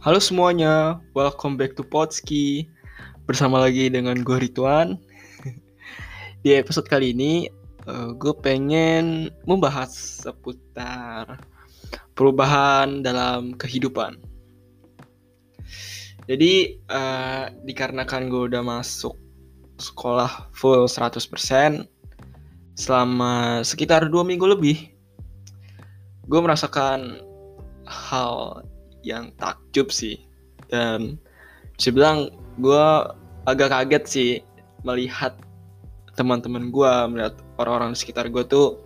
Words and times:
Halo 0.00 0.16
semuanya, 0.16 0.96
welcome 1.12 1.60
back 1.60 1.76
to 1.76 1.84
Potski. 1.84 2.64
Bersama 3.28 3.60
lagi 3.60 3.92
dengan 3.92 4.16
gue 4.24 4.48
Rituan. 4.48 4.96
Di 6.40 6.56
episode 6.56 6.88
kali 6.88 7.12
ini 7.12 7.52
uh, 7.84 8.16
Gue 8.16 8.32
pengen 8.32 9.28
membahas 9.44 9.92
seputar 10.24 11.44
Perubahan 12.16 13.04
dalam 13.04 13.52
kehidupan. 13.52 14.16
Jadi 16.24 16.80
uh, 16.88 17.52
dikarenakan 17.68 18.32
gue 18.32 18.56
udah 18.56 18.64
masuk 18.64 19.12
sekolah 19.76 20.48
full 20.56 20.88
100% 20.88 21.28
Selama 22.72 23.60
sekitar 23.60 24.08
dua 24.08 24.24
minggu 24.24 24.48
lebih 24.48 24.80
Gue 26.24 26.40
merasakan 26.40 27.20
hal 27.84 28.64
yang 29.06 29.32
takjub 29.36 29.92
sih. 29.92 30.20
Dan 30.70 31.18
bisa 31.74 31.90
bilang 31.90 32.30
gue 32.60 32.86
agak 33.48 33.72
kaget 33.72 34.04
sih 34.06 34.30
melihat 34.84 35.36
teman-teman 36.14 36.68
gue 36.68 36.92
melihat 37.08 37.34
orang-orang 37.56 37.96
sekitar 37.96 38.28
gue 38.28 38.44
tuh 38.44 38.80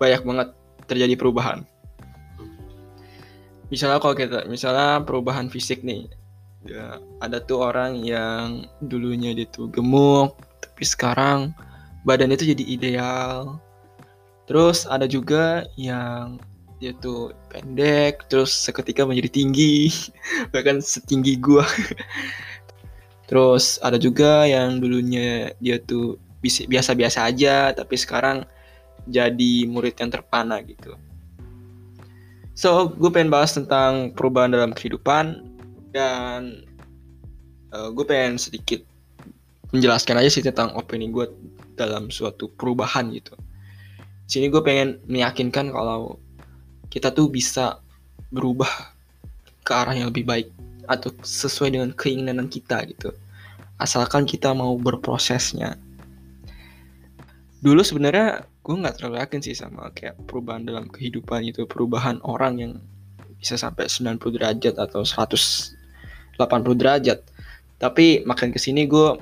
banyak 0.00 0.24
banget 0.24 0.48
terjadi 0.88 1.14
perubahan. 1.16 1.64
Misalnya 3.70 4.02
kalau 4.02 4.18
kita 4.18 4.48
misalnya 4.50 5.04
perubahan 5.04 5.46
fisik 5.52 5.84
nih. 5.86 6.10
Ya, 6.60 7.00
ada 7.24 7.40
tuh 7.40 7.72
orang 7.72 8.04
yang 8.04 8.68
dulunya 8.84 9.32
dia 9.32 9.48
tuh 9.48 9.72
gemuk 9.72 10.36
tapi 10.80 10.84
sekarang 10.84 11.56
badan 12.04 12.32
itu 12.32 12.52
jadi 12.56 12.64
ideal. 12.64 13.60
Terus 14.48 14.88
ada 14.88 15.04
juga 15.04 15.68
yang 15.80 16.40
dia 16.80 16.96
tuh 16.96 17.36
pendek 17.52 18.24
terus 18.32 18.50
seketika 18.50 19.04
menjadi 19.04 19.28
tinggi. 19.28 19.92
Bahkan 20.52 20.80
setinggi 20.80 21.36
gua. 21.36 21.62
Terus 23.30 23.78
ada 23.78 23.94
juga 23.94 24.42
yang 24.42 24.82
dulunya 24.82 25.54
dia 25.62 25.78
tuh 25.78 26.18
biasa-biasa 26.42 27.30
aja 27.30 27.70
tapi 27.70 27.94
sekarang 27.94 28.42
jadi 29.06 29.68
murid 29.70 29.94
yang 30.00 30.10
terpana 30.10 30.58
gitu. 30.66 30.98
So 32.58 32.90
gue 32.90 33.06
pengen 33.12 33.30
bahas 33.30 33.54
tentang 33.54 34.16
perubahan 34.18 34.50
dalam 34.50 34.74
kehidupan 34.74 35.46
dan 35.94 36.64
uh, 37.70 37.86
eh, 37.86 37.88
gue 37.94 38.04
pengen 38.08 38.34
sedikit 38.40 38.82
menjelaskan 39.70 40.18
aja 40.18 40.30
sih 40.32 40.42
tentang 40.42 40.74
opini 40.74 41.06
gue 41.14 41.30
dalam 41.78 42.10
suatu 42.10 42.50
perubahan 42.50 43.14
gitu. 43.14 43.38
Sini 44.26 44.50
gue 44.50 44.58
pengen 44.58 44.98
meyakinkan 45.06 45.70
kalau 45.70 46.18
kita 46.90 47.14
tuh 47.14 47.30
bisa 47.30 47.78
berubah 48.34 48.68
ke 49.62 49.72
arah 49.72 49.94
yang 49.94 50.10
lebih 50.10 50.26
baik 50.26 50.48
atau 50.90 51.14
sesuai 51.22 51.78
dengan 51.78 51.90
keinginan 51.94 52.50
kita 52.50 52.82
gitu. 52.90 53.14
Asalkan 53.78 54.26
kita 54.26 54.50
mau 54.50 54.74
berprosesnya. 54.74 55.78
Dulu 57.62 57.80
sebenarnya 57.86 58.42
gue 58.66 58.74
nggak 58.74 59.00
terlalu 59.00 59.22
yakin 59.22 59.40
sih 59.40 59.56
sama 59.56 59.88
kayak 59.94 60.18
perubahan 60.26 60.66
dalam 60.66 60.90
kehidupan 60.90 61.46
itu 61.46 61.64
perubahan 61.64 62.18
orang 62.26 62.54
yang 62.58 62.72
bisa 63.40 63.56
sampai 63.56 63.88
90 63.88 64.20
derajat 64.36 64.74
atau 64.76 65.06
180 65.06 65.72
derajat. 66.76 67.24
Tapi 67.80 68.26
makin 68.28 68.52
ke 68.52 68.60
sini 68.60 68.84
gue 68.84 69.16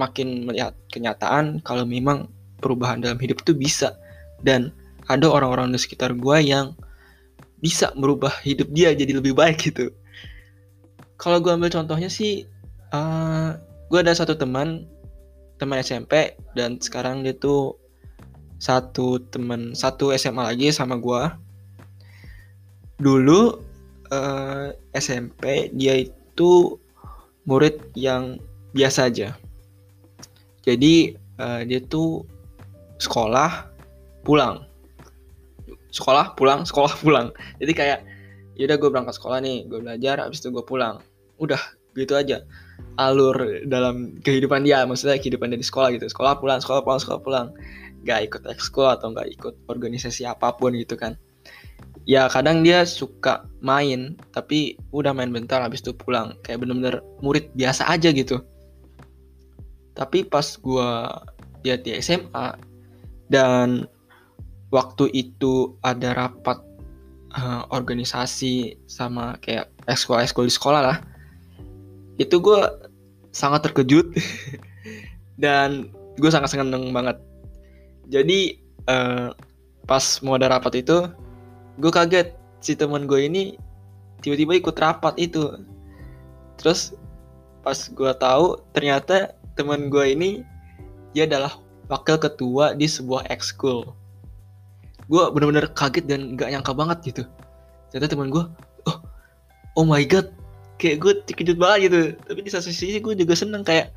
makin 0.00 0.48
melihat 0.48 0.72
kenyataan 0.88 1.60
kalau 1.60 1.84
memang 1.84 2.30
perubahan 2.64 3.04
dalam 3.04 3.20
hidup 3.20 3.44
itu 3.44 3.52
bisa. 3.52 3.92
Dan 4.40 4.72
ada 5.08 5.26
orang-orang 5.30 5.72
di 5.72 5.78
sekitar 5.80 6.12
gue 6.16 6.36
yang 6.44 6.76
bisa 7.60 7.92
merubah 7.94 8.32
hidup 8.40 8.72
dia 8.72 8.92
jadi 8.96 9.20
lebih 9.20 9.36
baik 9.36 9.60
gitu. 9.70 9.92
Kalau 11.20 11.36
gue 11.38 11.52
ambil 11.52 11.68
contohnya 11.68 12.08
sih, 12.08 12.48
uh, 12.92 12.96
eh, 12.96 13.48
gue 13.92 13.98
ada 14.00 14.16
satu 14.16 14.32
teman, 14.34 14.88
teman 15.60 15.84
SMP 15.84 16.32
dan 16.56 16.80
sekarang 16.80 17.20
dia 17.20 17.36
tuh 17.36 17.76
satu 18.60 19.20
teman 19.28 19.76
satu 19.76 20.12
SMA 20.16 20.40
lagi 20.40 20.72
sama 20.72 20.96
gue. 20.96 21.22
Dulu 23.00 23.40
uh, 24.08 24.72
eh, 24.72 24.96
SMP 24.96 25.68
dia 25.76 26.00
itu 26.00 26.80
murid 27.44 27.92
yang 27.92 28.40
biasa 28.72 29.12
aja. 29.12 29.36
Jadi 30.64 31.12
uh, 31.36 31.60
dia 31.68 31.84
tuh 31.84 32.24
sekolah 33.00 33.68
pulang 34.24 34.69
sekolah 35.90 36.34
pulang 36.38 36.62
sekolah 36.66 36.92
pulang. 37.02 37.28
Jadi 37.58 37.72
kayak 37.74 38.00
yaudah 38.58 38.76
gue 38.76 38.90
berangkat 38.92 39.14
sekolah 39.16 39.38
nih 39.40 39.66
gue 39.66 39.78
belajar 39.82 40.18
habis 40.22 40.42
itu 40.42 40.50
gue 40.54 40.64
pulang. 40.64 41.02
Udah 41.38 41.60
gitu 41.98 42.14
aja. 42.14 42.42
Alur 42.98 43.36
dalam 43.66 44.18
kehidupan 44.22 44.66
dia 44.66 44.84
maksudnya 44.86 45.18
kehidupan 45.18 45.50
dari 45.52 45.64
sekolah 45.64 45.94
gitu. 45.94 46.06
Sekolah 46.06 46.38
pulang 46.38 46.60
sekolah 46.62 46.82
pulang 46.84 47.00
sekolah 47.00 47.20
pulang. 47.20 47.46
Gak 48.08 48.32
ikut 48.32 48.42
ekskul 48.48 48.88
atau 48.88 49.12
gak 49.12 49.28
ikut 49.28 49.54
organisasi 49.68 50.24
apa 50.24 50.56
pun 50.56 50.72
gitu 50.72 50.96
kan. 50.96 51.18
Ya 52.08 52.26
kadang 52.32 52.64
dia 52.64 52.88
suka 52.88 53.44
main 53.60 54.16
tapi 54.32 54.80
udah 54.96 55.12
main 55.12 55.30
bentar 55.30 55.60
habis 55.60 55.84
itu 55.84 55.92
pulang. 55.92 56.36
Kayak 56.46 56.64
bener-bener 56.64 57.04
murid 57.20 57.52
biasa 57.56 57.86
aja 57.88 58.08
gitu. 58.12 58.40
Tapi 59.92 60.24
pas 60.24 60.56
gue 60.56 60.90
lihat 61.64 61.84
di 61.84 61.92
SMA 62.00 62.56
dan 63.28 63.84
waktu 64.70 65.10
itu 65.10 65.74
ada 65.82 66.14
rapat 66.14 66.58
uh, 67.34 67.66
organisasi 67.70 68.78
sama 68.86 69.38
kayak 69.42 69.70
ekskul 69.86 70.18
ekskul 70.18 70.46
di 70.46 70.54
sekolah 70.54 70.82
lah. 70.82 70.98
Itu 72.18 72.38
gue 72.38 72.60
sangat 73.34 73.70
terkejut. 73.70 74.14
Dan 75.42 75.90
gue 76.18 76.30
sangat 76.30 76.54
seneng 76.54 76.94
banget. 76.94 77.18
Jadi 78.10 78.58
uh, 78.90 79.34
pas 79.86 80.04
mau 80.22 80.38
ada 80.38 80.50
rapat 80.50 80.82
itu 80.82 81.06
gue 81.78 81.92
kaget. 81.92 82.34
Si 82.60 82.76
teman 82.76 83.08
gue 83.08 83.24
ini 83.24 83.56
tiba-tiba 84.22 84.58
ikut 84.58 84.76
rapat 84.78 85.16
itu. 85.18 85.58
Terus 86.60 86.92
pas 87.64 87.76
gue 87.76 88.12
tahu 88.20 88.60
ternyata 88.76 89.32
teman 89.56 89.88
gue 89.88 90.04
ini 90.12 90.30
dia 91.16 91.26
adalah 91.26 91.58
wakil 91.90 92.20
ketua 92.20 92.76
di 92.78 92.86
sebuah 92.86 93.26
ekskul 93.32 93.99
gue 95.10 95.22
bener-bener 95.34 95.66
kaget 95.74 96.06
dan 96.06 96.38
gak 96.38 96.54
nyangka 96.54 96.72
banget 96.72 96.98
gitu. 97.02 97.22
Ternyata 97.90 98.14
teman 98.14 98.30
gue 98.30 98.44
oh 98.86 98.96
oh 99.74 99.84
my 99.84 100.06
god 100.06 100.30
kayak 100.78 101.02
gue 101.02 101.12
terkejut 101.26 101.58
banget 101.58 101.90
gitu. 101.90 102.00
Tapi 102.30 102.40
di 102.46 102.50
satu 102.50 102.70
sisi 102.70 103.02
gue 103.02 103.14
juga 103.18 103.34
seneng 103.34 103.66
kayak 103.66 103.90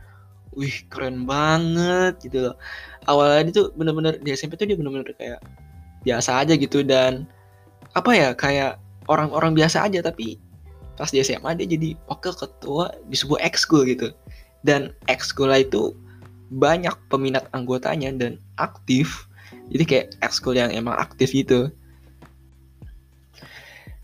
wih 0.58 0.74
keren 0.90 1.30
banget 1.30 2.18
gitu 2.26 2.50
loh. 2.50 2.56
Awalnya 3.06 3.50
dia 3.50 3.54
tuh 3.62 3.68
bener-bener 3.78 4.18
di 4.26 4.34
SMP 4.34 4.58
tuh 4.58 4.66
dia 4.66 4.74
bener-bener 4.74 5.06
kayak 5.14 5.40
biasa 6.02 6.44
aja 6.44 6.58
gitu 6.58 6.82
dan 6.82 7.30
apa 7.94 8.12
ya 8.12 8.30
kayak 8.34 8.82
orang-orang 9.08 9.54
biasa 9.54 9.86
aja 9.86 10.02
tapi 10.02 10.42
pas 10.98 11.10
di 11.10 11.22
SMA 11.22 11.58
dia 11.58 11.68
jadi 11.70 11.94
wakil 12.10 12.34
ketua 12.34 12.90
di 13.06 13.16
sebuah 13.18 13.46
ekskul 13.46 13.86
gitu. 13.86 14.10
Dan 14.66 14.96
ekskul 15.12 15.54
itu 15.54 15.94
banyak 16.54 16.94
peminat 17.10 17.50
anggotanya 17.54 18.14
dan 18.14 18.42
aktif 18.62 19.28
jadi 19.72 19.84
kayak 19.88 20.08
ekskul 20.20 20.58
yang 20.58 20.74
emang 20.74 20.98
aktif 20.98 21.32
gitu. 21.32 21.72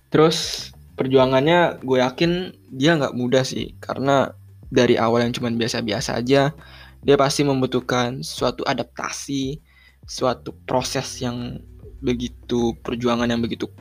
Terus 0.10 0.70
perjuangannya 0.98 1.80
gue 1.86 1.98
yakin 2.02 2.32
dia 2.74 2.96
nggak 2.98 3.16
mudah 3.16 3.44
sih. 3.44 3.76
Karena 3.84 4.32
dari 4.70 4.96
awal 4.96 5.26
yang 5.28 5.34
cuman 5.34 5.58
biasa-biasa 5.58 6.20
aja 6.22 6.54
dia 7.00 7.16
pasti 7.16 7.48
membutuhkan 7.48 8.22
suatu 8.22 8.68
adaptasi 8.68 9.64
suatu 10.04 10.52
proses 10.68 11.08
yang 11.24 11.64
begitu 12.04 12.76
perjuangan 12.84 13.30
yang 13.30 13.40
begitu 13.40 13.72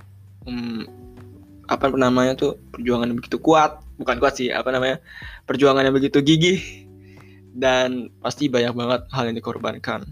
um, 0.47 0.87
apa 1.69 1.93
namanya 1.93 2.35
tuh 2.37 2.53
perjuangan 2.73 3.09
yang 3.09 3.19
begitu 3.19 3.39
kuat. 3.41 3.81
Bukan 3.99 4.17
kuat 4.23 4.39
sih 4.39 4.49
apa 4.55 4.71
namanya 4.71 5.03
perjuangan 5.45 5.85
yang 5.85 5.97
begitu 5.97 6.21
gigih. 6.25 6.61
Dan 7.59 8.13
pasti 8.23 8.47
banyak 8.47 8.71
banget 8.77 9.01
hal 9.11 9.25
yang 9.27 9.37
dikorbankan. 9.37 10.07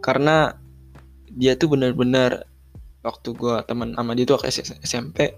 Karena 0.00 0.56
dia 1.36 1.52
tuh 1.54 1.76
bener-bener 1.76 2.48
waktu 3.04 3.36
gue 3.36 3.56
teman 3.68 3.94
sama 3.94 4.16
dia 4.16 4.24
tuh 4.26 4.40
waktu 4.40 4.50
SMP 4.82 5.36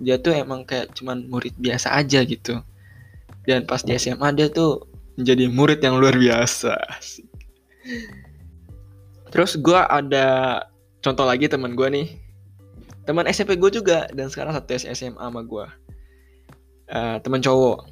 dia 0.00 0.16
tuh 0.20 0.34
emang 0.34 0.66
kayak 0.66 0.92
cuman 0.96 1.28
murid 1.28 1.52
biasa 1.60 1.92
aja 1.92 2.24
gitu. 2.24 2.60
Dan 3.44 3.64
pas 3.64 3.80
di 3.80 3.96
SMA 3.96 4.36
dia 4.36 4.52
tuh 4.52 4.84
menjadi 5.16 5.48
murid 5.48 5.80
yang 5.80 5.96
luar 5.96 6.16
biasa 6.16 6.76
terus 9.30 9.54
gue 9.56 9.78
ada 9.78 10.58
contoh 11.00 11.24
lagi 11.24 11.46
teman 11.46 11.78
gue 11.78 11.88
nih. 11.88 12.08
Teman 13.06 13.26
SMP 13.30 13.56
gue 13.56 13.70
juga 13.72 14.06
dan 14.12 14.28
sekarang 14.28 14.54
satu 14.54 14.76
SMA 14.76 15.16
sama 15.16 15.40
gue 15.42 15.66
uh, 16.92 17.16
teman 17.22 17.40
cowok. 17.40 17.88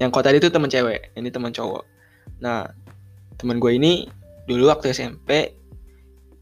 Yang 0.00 0.10
kau 0.14 0.24
tadi 0.24 0.38
tuh 0.42 0.50
teman 0.50 0.72
cewek 0.72 1.12
ini 1.14 1.28
teman 1.28 1.52
cowok. 1.52 1.84
Nah 2.40 2.72
teman 3.38 3.60
gue 3.62 3.72
ini 3.76 4.08
dulu 4.48 4.72
waktu 4.72 4.90
SMP 4.90 5.54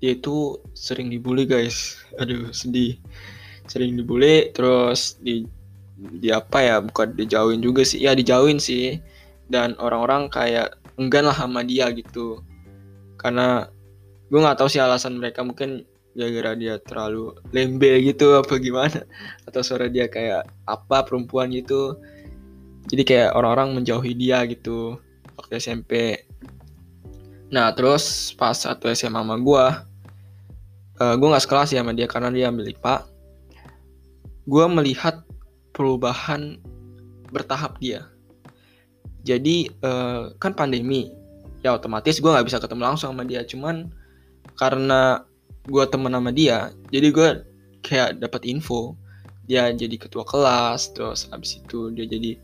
dia 0.02 0.12
itu 0.16 0.60
sering 0.76 1.08
dibully 1.08 1.48
guys. 1.48 2.00
Aduh 2.20 2.52
sedih. 2.52 3.00
Sering 3.66 3.98
dibully 3.98 4.52
terus 4.54 5.18
di 5.20 5.48
di 5.96 6.28
apa 6.28 6.60
ya 6.60 6.76
bukan 6.84 7.16
dijauhin 7.16 7.60
juga 7.64 7.82
sih. 7.82 8.02
Ya 8.02 8.12
dijauhin 8.12 8.60
sih. 8.60 9.00
Dan 9.46 9.78
orang-orang 9.78 10.28
kayak 10.28 10.76
enggan 10.98 11.30
lah 11.30 11.36
sama 11.36 11.62
dia 11.62 11.88
gitu. 11.94 12.42
Karena 13.20 13.70
gue 14.28 14.40
nggak 14.42 14.58
tahu 14.58 14.68
sih 14.68 14.82
alasan 14.82 15.18
mereka. 15.18 15.46
Mungkin 15.46 15.86
gara-gara 16.16 16.56
dia 16.56 16.80
terlalu 16.80 17.36
lembe 17.54 17.92
gitu 18.04 18.36
apa 18.36 18.58
gimana. 18.58 19.04
Atau 19.48 19.62
suara 19.64 19.86
dia 19.88 20.10
kayak 20.10 20.48
apa 20.68 21.06
perempuan 21.06 21.50
gitu. 21.54 21.96
Jadi 22.86 23.02
kayak 23.02 23.34
orang-orang 23.34 23.82
menjauhi 23.82 24.14
dia 24.14 24.46
gitu 24.46 25.02
waktu 25.36 25.60
SMP 25.60 25.92
nah 27.46 27.70
terus 27.70 28.34
pas 28.34 28.58
satu 28.58 28.90
SMA 28.90 29.22
sama 29.22 29.38
gue 29.38 29.66
uh, 31.00 31.14
gue 31.16 31.28
nggak 31.28 31.44
sekelas 31.44 31.72
ya 31.72 31.80
sama 31.84 31.92
dia 31.92 32.06
karena 32.08 32.28
dia 32.32 32.48
ambil 32.48 32.68
IPA 32.70 32.96
gue 34.46 34.64
melihat 34.70 35.26
perubahan 35.74 36.56
bertahap 37.34 37.76
dia. 37.82 38.06
Jadi 39.26 39.66
uh, 39.82 40.30
kan 40.38 40.54
pandemi 40.54 41.10
ya 41.66 41.74
otomatis 41.74 42.22
gue 42.22 42.30
nggak 42.30 42.46
bisa 42.46 42.62
ketemu 42.62 42.94
langsung 42.94 43.10
sama 43.12 43.26
dia. 43.26 43.42
Cuman 43.42 43.90
karena 44.54 45.26
gue 45.66 45.84
temen 45.90 46.14
sama 46.14 46.30
dia 46.30 46.70
jadi 46.94 47.08
gue 47.10 47.28
kayak 47.82 48.22
dapat 48.22 48.46
info. 48.46 48.94
Dia 49.46 49.70
jadi 49.70 49.94
ketua 49.94 50.26
kelas 50.26 50.90
terus 50.94 51.30
abis 51.30 51.62
itu 51.62 51.94
dia 51.94 52.06
jadi 52.06 52.34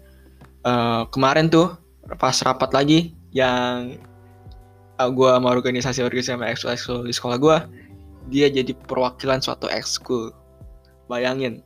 uh, 0.62 1.02
kemarin 1.10 1.50
tuh 1.50 1.74
pas 2.18 2.34
rapat 2.46 2.70
lagi 2.70 3.14
yang 3.34 3.98
uh, 5.02 5.10
gue 5.10 5.26
sama 5.26 5.50
organisasi 5.50 6.02
organisasi 6.06 6.38
sama 6.38 6.46
ekskul 6.50 6.70
ekskul 6.70 7.00
di 7.02 7.14
sekolah 7.14 7.38
gue 7.42 7.56
dia 8.30 8.46
jadi 8.52 8.74
perwakilan 8.74 9.42
suatu 9.42 9.66
ekskul. 9.66 10.30
Bayangin. 11.10 11.64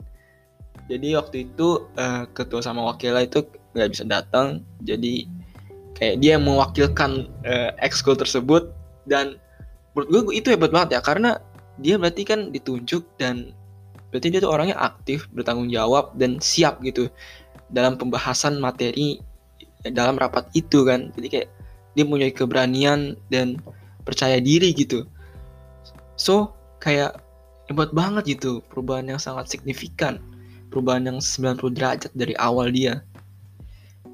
Jadi 0.86 1.18
waktu 1.18 1.50
itu 1.50 1.84
uh, 1.98 2.24
ketua 2.30 2.62
sama 2.62 2.86
wakilnya 2.86 3.26
itu 3.26 3.42
nggak 3.74 3.90
bisa 3.92 4.04
datang. 4.06 4.62
Jadi 4.86 5.26
kayak 5.98 6.22
dia 6.22 6.38
mewakilkan 6.38 7.28
uh, 7.44 7.70
ekskul 7.82 8.16
tersebut. 8.16 8.70
Dan 9.06 9.38
menurut 9.94 10.32
gue 10.32 10.34
itu 10.40 10.48
hebat 10.50 10.70
banget 10.74 10.98
ya 10.98 11.00
karena 11.00 11.38
dia 11.78 12.00
berarti 12.00 12.22
kan 12.24 12.50
ditunjuk 12.50 13.04
dan 13.20 13.52
berarti 14.10 14.32
dia 14.32 14.40
tuh 14.40 14.50
orangnya 14.50 14.76
aktif 14.80 15.28
bertanggung 15.30 15.68
jawab 15.68 16.10
dan 16.16 16.40
siap 16.40 16.80
gitu 16.82 17.06
dalam 17.70 18.00
pembahasan 18.00 18.58
materi 18.58 19.20
dalam 19.82 20.18
rapat 20.18 20.46
itu 20.54 20.82
kan. 20.86 21.14
Jadi 21.14 21.28
kayak 21.30 21.48
dia 21.96 22.04
punya 22.04 22.28
keberanian 22.30 23.16
dan 23.32 23.56
percaya 24.04 24.38
diri 24.38 24.70
gitu 24.76 25.08
so 26.16 26.56
kayak 26.80 27.20
hebat 27.70 27.90
banget 27.92 28.38
gitu 28.38 28.62
perubahan 28.70 29.06
yang 29.06 29.20
sangat 29.20 29.50
signifikan. 29.50 30.18
Perubahan 30.70 31.06
yang 31.06 31.18
90 31.22 31.78
derajat 31.78 32.12
dari 32.18 32.34
awal 32.36 32.74
dia. 32.74 33.02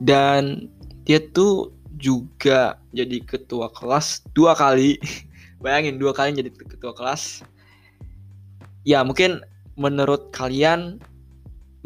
Dan 0.02 0.68
dia 1.08 1.18
tuh 1.32 1.72
juga 1.96 2.76
jadi 2.90 3.22
ketua 3.22 3.70
kelas 3.72 4.26
dua 4.34 4.52
kali. 4.58 4.98
Bayangin 5.62 5.96
dua 5.96 6.12
kali 6.12 6.34
jadi 6.34 6.50
ketua 6.50 6.92
kelas. 6.92 7.46
Ya 8.82 9.06
mungkin 9.06 9.46
menurut 9.78 10.34
kalian 10.34 10.98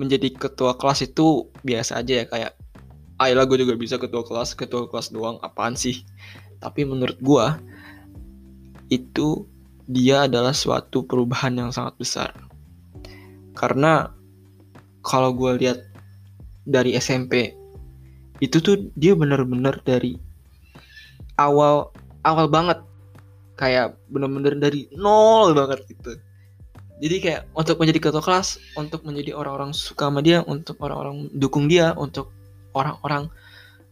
menjadi 0.00 0.32
ketua 0.32 0.76
kelas 0.76 1.04
itu 1.04 1.48
biasa 1.64 2.00
aja 2.00 2.24
ya 2.24 2.26
kayak 2.28 2.52
ayolah 3.20 3.48
gue 3.48 3.64
juga 3.64 3.76
bisa 3.76 3.96
ketua 3.96 4.24
kelas 4.24 4.52
ketua 4.56 4.88
kelas 4.88 5.12
doang 5.12 5.36
apaan 5.44 5.76
sih? 5.76 6.04
Tapi 6.60 6.88
menurut 6.88 7.20
gue 7.20 7.46
itu 8.88 9.44
dia 9.86 10.26
adalah 10.26 10.50
suatu 10.50 11.06
perubahan 11.06 11.54
yang 11.54 11.70
sangat 11.70 11.94
besar. 11.98 12.30
Karena 13.54 14.10
kalau 15.06 15.30
gue 15.32 15.62
lihat 15.62 15.78
dari 16.66 16.98
SMP 16.98 17.54
itu 18.42 18.58
tuh 18.58 18.90
dia 18.98 19.14
bener-bener 19.16 19.78
dari 19.86 20.18
awal 21.38 21.94
awal 22.26 22.46
banget. 22.50 22.82
Kayak 23.56 23.96
bener-bener 24.12 24.52
dari 24.60 24.84
nol 24.92 25.56
banget 25.56 25.88
gitu. 25.88 26.20
Jadi 27.00 27.16
kayak 27.24 27.42
untuk 27.56 27.80
menjadi 27.80 28.08
ketua 28.08 28.24
kelas 28.24 28.60
untuk 28.76 29.04
menjadi 29.04 29.32
orang-orang 29.32 29.72
suka 29.72 30.08
sama 30.12 30.20
dia 30.20 30.44
untuk 30.44 30.76
orang-orang 30.80 31.28
dukung 31.32 31.68
dia 31.68 31.96
untuk 31.96 32.32
orang-orang 32.76 33.32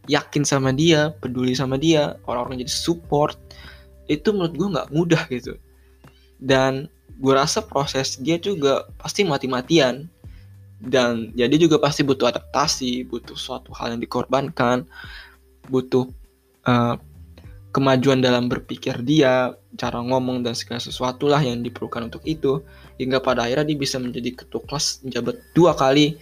yakin 0.05 0.45
sama 0.45 0.69
dia 0.69 1.13
peduli 1.17 1.57
sama 1.57 1.81
dia 1.81 2.17
orang-orang 2.29 2.61
jadi 2.65 2.73
support 2.73 3.37
itu 4.05 4.29
menurut 4.29 4.53
gue 4.53 4.67
nggak 4.77 4.89
mudah 4.93 5.23
gitu 5.33 5.57
dan 6.39 6.91
gue 7.15 7.33
rasa 7.33 7.63
proses 7.63 8.19
dia 8.19 8.35
juga 8.39 8.87
pasti 8.99 9.23
mati-matian. 9.23 10.07
Dan 10.75 11.31
jadi 11.33 11.55
juga 11.55 11.79
pasti 11.79 12.03
butuh 12.03 12.29
adaptasi 12.29 13.07
butuh 13.07 13.33
suatu 13.39 13.71
hal 13.73 13.95
yang 13.95 14.03
dikorbankan 14.03 14.83
butuh 15.71 16.05
uh, 16.67 16.99
kemajuan 17.71 18.21
dalam 18.21 18.51
berpikir 18.51 19.01
dia 19.01 19.55
cara 19.79 19.99
ngomong 20.03 20.43
dan 20.45 20.53
segala 20.53 20.83
sesuatu 20.83 21.31
lah 21.31 21.39
yang 21.41 21.63
diperlukan 21.63 22.11
untuk 22.11 22.21
itu. 22.27 22.59
Hingga 22.99 23.23
pada 23.23 23.47
akhirnya 23.47 23.71
dia 23.71 23.79
bisa 23.79 23.97
menjadi 23.97 24.35
ketua 24.43 24.61
kelas 24.67 25.01
menjabat 25.07 25.35
dua 25.55 25.71
kali. 25.73 26.19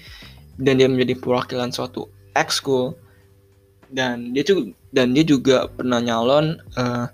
Dan 0.54 0.78
dia 0.78 0.86
menjadi 0.86 1.18
perwakilan 1.18 1.74
suatu 1.74 2.14
ekskul 2.38 2.94
dan 3.94 4.34
dia 4.34 4.42
juga 4.42 4.74
dan 4.90 5.14
dia 5.14 5.26
juga 5.26 5.70
pernah 5.70 6.02
nyalon 6.02 6.58
uh, 6.78 7.06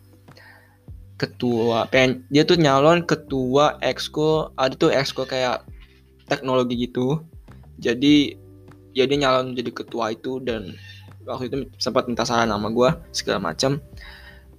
ketua 1.19 1.83
pen 1.91 2.23
dia 2.31 2.47
tuh 2.47 2.55
nyalon 2.55 3.03
ketua 3.03 3.75
ekskul 3.83 4.55
ada 4.55 4.71
tuh 4.73 4.89
ekskul 4.89 5.27
kayak 5.27 5.67
teknologi 6.31 6.87
gitu. 6.87 7.19
Jadi 7.79 8.39
ya 8.95 9.03
dia 9.03 9.17
nyalon 9.19 9.53
jadi 9.53 9.71
ketua 9.75 10.15
itu 10.15 10.39
dan 10.39 10.73
waktu 11.27 11.51
itu 11.51 11.55
sempat 11.77 12.07
minta 12.07 12.23
saran 12.23 12.49
nama 12.49 12.71
gue 12.71 12.89
segala 13.13 13.51
macam 13.51 13.77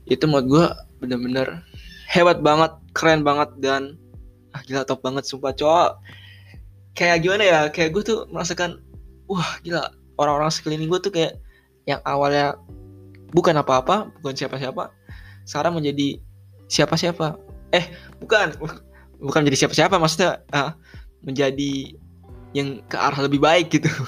itu 0.06 0.24
menurut 0.28 0.46
gue 0.46 0.64
bener-bener 1.02 1.64
hebat 2.10 2.44
banget 2.44 2.72
keren 2.92 3.24
banget 3.24 3.50
dan 3.58 3.96
ah 4.52 4.60
gila 4.66 4.84
top 4.84 5.00
banget 5.00 5.24
sumpah 5.24 5.54
cowok. 5.56 5.90
Kayak 6.92 7.22
gimana 7.24 7.42
ya 7.42 7.60
kayak 7.72 7.96
gue 7.96 8.02
tuh 8.04 8.18
merasakan 8.28 8.82
wah 9.30 9.56
gila 9.64 9.88
orang-orang 10.20 10.52
sekeliling 10.52 10.90
gue 10.90 11.00
tuh 11.00 11.12
kayak 11.14 11.40
yang 11.88 12.02
awalnya 12.04 12.60
bukan 13.30 13.56
apa-apa, 13.56 14.10
bukan 14.20 14.34
siapa-siapa, 14.34 14.90
sekarang 15.46 15.78
menjadi 15.78 16.18
siapa-siapa. 16.70 17.36
Eh, 17.74 17.90
bukan, 18.22 18.54
bukan 19.26 19.40
menjadi 19.42 19.66
siapa-siapa, 19.66 19.98
maksudnya 19.98 20.40
uh, 20.54 20.72
menjadi 21.26 21.98
yang 22.54 22.82
ke 22.86 22.96
arah 22.96 23.26
lebih 23.26 23.42
baik 23.42 23.74
gitu. 23.74 23.90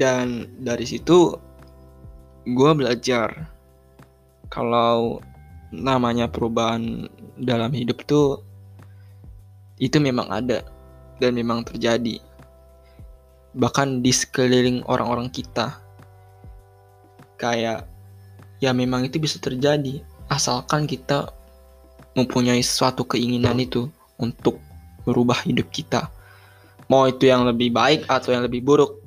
Dan 0.00 0.46
dari 0.60 0.86
situ 0.86 1.34
gue 2.46 2.70
belajar 2.72 3.50
kalau 4.48 5.20
namanya 5.70 6.26
perubahan 6.26 7.06
dalam 7.38 7.70
hidup 7.70 8.02
tuh 8.06 8.42
itu 9.78 9.96
memang 10.02 10.26
ada 10.28 10.66
dan 11.22 11.36
memang 11.36 11.62
terjadi 11.62 12.18
bahkan 13.54 14.02
di 14.02 14.10
sekeliling 14.10 14.82
orang-orang 14.86 15.30
kita 15.30 15.78
kayak 17.38 17.86
ya 18.62 18.70
memang 18.74 19.06
itu 19.06 19.18
bisa 19.22 19.38
terjadi 19.38 20.02
asalkan 20.30 20.86
kita 20.86 21.34
mempunyai 22.14 22.62
suatu 22.62 23.02
keinginan 23.02 23.58
itu 23.58 23.90
untuk 24.22 24.62
merubah 25.04 25.42
hidup 25.42 25.66
kita. 25.74 26.06
Mau 26.86 27.06
itu 27.10 27.26
yang 27.26 27.42
lebih 27.46 27.74
baik 27.74 28.06
atau 28.06 28.30
yang 28.30 28.46
lebih 28.46 28.62
buruk 28.62 29.02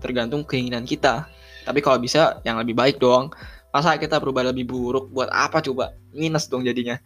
tergantung 0.00 0.44
keinginan 0.48 0.88
kita. 0.88 1.28
Tapi 1.68 1.84
kalau 1.84 2.00
bisa 2.00 2.40
yang 2.48 2.56
lebih 2.56 2.72
baik 2.72 2.96
dong. 2.96 3.28
Masa 3.68 4.00
kita 4.00 4.16
berubah 4.16 4.48
lebih 4.48 4.64
buruk? 4.64 5.12
Buat 5.12 5.28
apa 5.28 5.60
coba? 5.60 5.92
Minus 6.16 6.48
dong 6.48 6.64
jadinya. 6.64 6.96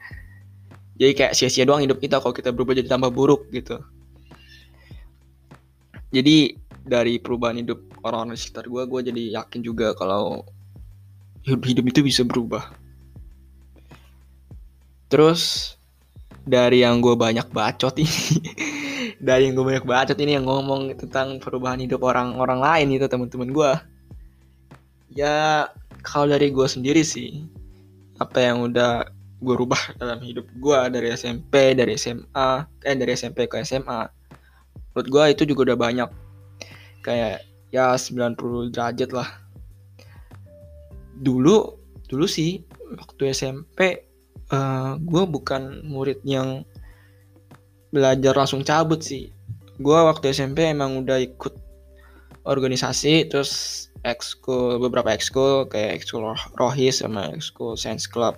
Jadi 0.95 1.13
kayak 1.19 1.33
sia-sia 1.35 1.67
doang 1.67 1.83
hidup 1.83 1.99
kita 1.99 2.23
kalau 2.23 2.31
kita 2.31 2.55
berubah 2.55 2.79
jadi 2.79 2.87
tambah 2.87 3.11
buruk 3.11 3.51
gitu. 3.51 3.83
Jadi 6.15 6.55
dari 6.87 7.19
perubahan 7.19 7.59
hidup 7.59 7.83
orang-orang 8.07 8.39
sekitar 8.39 8.71
gue 8.71 8.83
gue 8.87 9.01
jadi 9.11 9.23
yakin 9.43 9.61
juga 9.63 9.95
kalau 9.99 10.47
hidup 11.43 11.87
itu 11.87 12.01
bisa 12.03 12.23
berubah 12.27 12.82
terus 15.12 15.76
dari 16.49 16.81
yang 16.81 17.04
gue 17.04 17.12
banyak 17.12 17.52
bacot 17.52 17.92
ini 18.00 18.40
dari 19.28 19.52
yang 19.52 19.61
gue 19.61 19.66
banyak 19.76 19.85
bacot 19.85 20.16
ini 20.16 20.40
yang 20.40 20.49
ngomong 20.49 20.97
tentang 20.97 21.37
perubahan 21.37 21.85
hidup 21.85 22.00
orang-orang 22.00 22.64
lain 22.64 22.97
itu 22.97 23.04
teman-teman 23.04 23.52
gue 23.52 23.73
ya 25.12 25.69
kalau 26.00 26.33
dari 26.33 26.49
gue 26.49 26.64
sendiri 26.64 27.04
sih 27.04 27.45
apa 28.16 28.40
yang 28.40 28.64
udah 28.73 29.04
gue 29.45 29.54
rubah 29.54 30.00
dalam 30.00 30.25
hidup 30.25 30.49
gue 30.57 30.78
dari 30.88 31.12
SMP 31.12 31.76
dari 31.76 32.00
SMA 32.00 32.64
eh 32.81 32.97
dari 32.97 33.12
SMP 33.12 33.45
ke 33.45 33.61
SMA 33.61 34.23
menurut 34.92 35.09
gue 35.09 35.25
itu 35.33 35.42
juga 35.49 35.73
udah 35.73 35.78
banyak. 35.81 36.11
Kayak 37.02 37.49
ya 37.73 37.97
90 37.97 38.71
derajat 38.71 39.11
lah. 39.11 39.28
Dulu 41.19 41.81
dulu 42.07 42.26
sih 42.28 42.61
waktu 42.92 43.33
SMP 43.33 44.12
eh, 44.52 44.92
gue 45.00 45.23
bukan 45.25 45.82
murid 45.88 46.21
yang 46.23 46.62
belajar 47.92 48.37
langsung 48.37 48.64
cabut 48.64 49.00
sih. 49.00 49.32
Gue 49.80 49.97
waktu 49.97 50.32
SMP 50.32 50.68
emang 50.68 51.04
udah 51.04 51.21
ikut 51.21 51.56
organisasi 52.42 53.30
terus 53.30 53.87
ekskul 54.02 54.82
beberapa 54.82 55.14
ekskul 55.14 55.71
kayak 55.71 56.02
ekskul 56.02 56.35
rohis 56.59 57.00
sama 57.00 57.30
ekskul 57.32 57.78
science 57.78 58.09
club. 58.09 58.37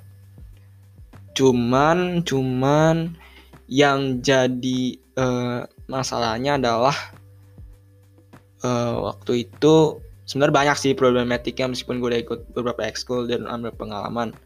Cuman 1.34 2.22
cuman 2.22 3.16
yang 3.66 4.20
jadi 4.20 5.00
uh, 5.16 5.64
masalahnya 5.88 6.60
adalah 6.60 6.94
uh, 8.62 9.12
waktu 9.12 9.48
itu 9.48 10.04
sebenarnya 10.28 10.54
banyak 10.54 10.76
sih 10.80 10.92
problematiknya 10.96 11.72
meskipun 11.72 12.00
gue 12.00 12.08
udah 12.12 12.22
ikut 12.22 12.40
beberapa 12.52 12.84
ekskul 12.84 13.28
dan 13.28 13.48
ambil 13.48 13.72
pengalaman 13.76 14.36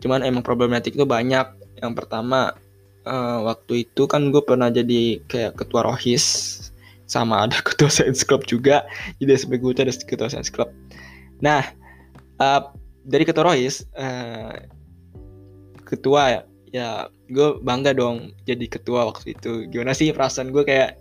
cuman 0.00 0.24
emang 0.24 0.44
problematik 0.44 0.94
itu 0.96 1.06
banyak. 1.08 1.46
Yang 1.80 1.92
pertama 1.92 2.56
uh, 3.04 3.38
waktu 3.44 3.88
itu 3.88 4.08
kan 4.08 4.28
gue 4.32 4.42
pernah 4.44 4.68
jadi 4.68 5.20
kayak 5.28 5.56
ketua 5.60 5.86
rohis. 5.86 6.24
Sama 7.06 7.38
ada 7.46 7.62
ketua 7.62 7.88
science 7.88 8.26
club 8.26 8.44
juga. 8.44 8.84
Jadi 9.22 9.30
SMP 9.38 9.62
gue 9.62 9.72
ada 9.76 9.92
ketua 9.92 10.28
science 10.28 10.50
club. 10.50 10.68
Nah 11.40 11.62
uh, 12.42 12.62
dari 13.06 13.22
ketua 13.22 13.54
rohis 13.54 13.86
uh, 13.94 14.52
ketua 15.86 16.22
ya 16.34 16.40
ya 16.74 16.88
gue 17.30 17.62
bangga 17.62 17.94
dong 17.94 18.34
jadi 18.44 18.66
ketua 18.66 19.08
waktu 19.08 19.38
itu. 19.38 19.70
Gimana 19.70 19.94
sih 19.94 20.10
perasaan 20.10 20.50
gue 20.50 20.66
kayak 20.66 20.98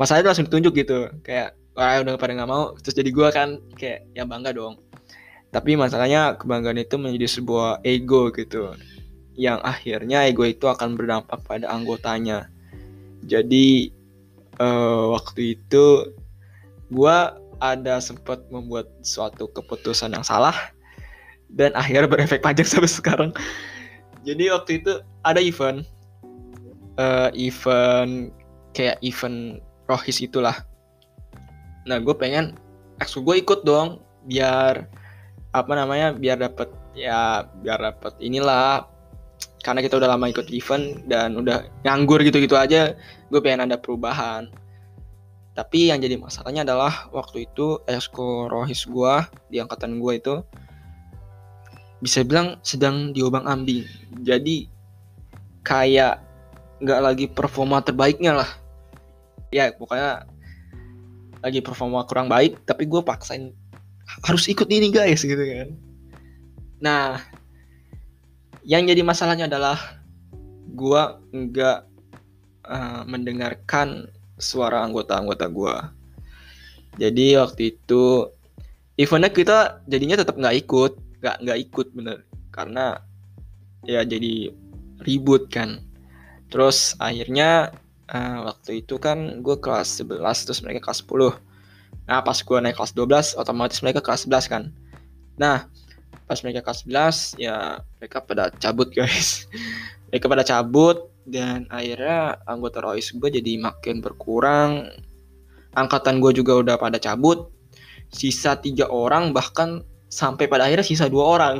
masalah 0.00 0.24
itu 0.24 0.28
langsung 0.32 0.46
ditunjuk 0.48 0.72
gitu. 0.80 1.12
Kayak 1.22 1.54
wah 1.76 2.00
udah 2.00 2.16
pada 2.16 2.32
nggak 2.34 2.50
mau. 2.50 2.72
Terus 2.80 2.96
jadi 2.96 3.10
gue 3.12 3.28
kan 3.30 3.48
kayak 3.76 4.08
ya 4.16 4.24
bangga 4.24 4.56
dong 4.56 4.80
tapi 5.54 5.78
masalahnya 5.78 6.34
kebanggaan 6.34 6.82
itu 6.82 6.98
menjadi 6.98 7.38
sebuah 7.38 7.86
ego 7.86 8.34
gitu 8.34 8.74
yang 9.38 9.62
akhirnya 9.62 10.26
ego 10.26 10.42
itu 10.42 10.66
akan 10.66 10.98
berdampak 10.98 11.38
pada 11.46 11.70
anggotanya 11.70 12.50
jadi 13.24 13.94
uh, 14.58 15.14
waktu 15.14 15.56
itu 15.56 16.10
gue 16.92 17.18
ada 17.62 18.02
sempat 18.02 18.44
membuat 18.52 18.90
suatu 19.00 19.48
keputusan 19.48 20.12
yang 20.12 20.26
salah 20.26 20.54
dan 21.54 21.72
akhirnya 21.78 22.10
berefek 22.10 22.42
panjang 22.42 22.68
sampai 22.70 22.90
sekarang. 22.90 23.30
Jadi 24.24 24.50
waktu 24.50 24.80
itu 24.80 24.92
ada 25.22 25.40
event, 25.40 25.84
uh, 26.96 27.28
event 27.36 28.32
kayak 28.72 28.98
event 29.04 29.60
rohis 29.86 30.20
itulah. 30.20 30.64
Nah 31.84 32.00
gue 32.00 32.14
pengen 32.16 32.56
ekskul 32.98 33.24
gue 33.24 33.36
ikut 33.44 33.60
dong 33.68 34.00
biar 34.24 34.88
apa 35.54 35.72
namanya 35.78 36.10
biar 36.10 36.42
dapat 36.42 36.68
ya 36.98 37.46
biar 37.62 37.78
dapat 37.78 38.18
inilah. 38.18 38.90
Karena 39.64 39.80
kita 39.80 39.96
udah 39.96 40.12
lama 40.12 40.28
ikut 40.28 40.52
event 40.52 41.08
dan 41.08 41.40
udah 41.40 41.64
nganggur 41.88 42.20
gitu-gitu 42.20 42.52
aja 42.52 42.92
gue 43.32 43.40
pengen 43.40 43.64
ada 43.70 43.80
perubahan. 43.80 44.52
Tapi 45.54 45.88
yang 45.88 46.02
jadi 46.02 46.20
masalahnya 46.20 46.66
adalah 46.66 47.08
waktu 47.14 47.48
itu 47.48 47.80
esko 47.88 48.50
rohis 48.50 48.84
gue 48.84 49.14
di 49.48 49.62
angkatan 49.62 50.02
gue 50.02 50.12
itu 50.20 50.34
bisa 52.04 52.20
bilang 52.26 52.60
sedang 52.60 53.16
diobang 53.16 53.48
ambing. 53.48 53.88
Jadi 54.20 54.68
kayak 55.64 56.20
nggak 56.84 57.00
lagi 57.00 57.26
performa 57.30 57.80
terbaiknya 57.80 58.44
lah. 58.44 58.50
Ya 59.48 59.72
pokoknya 59.72 60.28
lagi 61.40 61.64
performa 61.64 62.04
kurang 62.04 62.28
baik 62.28 62.68
tapi 62.68 62.84
gue 62.84 63.00
paksain 63.00 63.56
harus 64.22 64.46
ikut 64.46 64.70
ini 64.70 64.94
guys 64.94 65.26
gitu 65.26 65.40
kan 65.40 65.74
nah 66.78 67.18
yang 68.64 68.88
jadi 68.88 69.04
masalahnya 69.04 69.44
adalah 69.44 69.76
gua 70.72 71.20
nggak 71.30 71.78
uh, 72.64 73.02
mendengarkan 73.04 74.08
suara 74.40 74.82
anggota-anggota 74.82 75.46
gua. 75.52 75.92
Jadi 76.96 77.36
waktu 77.36 77.76
itu 77.76 78.32
eventnya 78.96 79.30
kita 79.30 79.58
jadinya 79.84 80.16
tetap 80.16 80.40
nggak 80.40 80.56
ikut, 80.64 80.92
nggak 81.20 81.36
nggak 81.44 81.58
ikut 81.70 81.86
bener 81.92 82.18
karena 82.50 83.04
ya 83.84 84.00
jadi 84.00 84.48
ribut 85.04 85.52
kan. 85.52 85.84
Terus 86.48 86.96
akhirnya 86.96 87.74
uh, 88.08 88.48
waktu 88.48 88.80
itu 88.80 88.96
kan 88.96 89.42
gue 89.42 89.56
kelas 89.58 90.00
11 90.00 90.22
terus 90.46 90.62
mereka 90.62 90.88
kelas 90.88 91.02
10. 91.02 91.36
Nah 92.04 92.20
pas 92.20 92.36
gue 92.36 92.58
naik 92.60 92.76
kelas 92.76 92.92
12 92.92 93.40
otomatis 93.40 93.80
mereka 93.80 94.04
kelas 94.04 94.28
11 94.28 94.52
kan. 94.52 94.62
Nah 95.40 95.68
pas 96.24 96.38
mereka 96.40 96.64
kelas 96.64 96.84
11 96.88 97.40
ya 97.40 97.80
mereka 98.00 98.20
pada 98.24 98.52
cabut 98.60 98.88
guys. 98.96 99.48
Mereka 100.12 100.28
pada 100.28 100.44
cabut 100.44 101.10
dan 101.24 101.64
akhirnya 101.72 102.36
anggota 102.44 102.84
rois 102.84 103.08
gue 103.08 103.30
jadi 103.40 103.60
makin 103.60 104.04
berkurang. 104.04 104.92
Angkatan 105.74 106.20
gue 106.22 106.36
juga 106.36 106.60
udah 106.60 106.76
pada 106.78 107.00
cabut. 107.00 107.50
Sisa 108.14 108.54
tiga 108.60 108.86
orang 108.92 109.34
bahkan 109.34 109.82
sampai 110.06 110.46
pada 110.46 110.70
akhirnya 110.70 110.86
sisa 110.86 111.10
dua 111.10 111.24
orang. 111.34 111.58